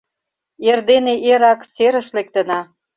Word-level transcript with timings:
Эрдене 0.69 1.15
эреак 1.29 1.61
серыш 1.73 2.07
лектына. 2.15 2.59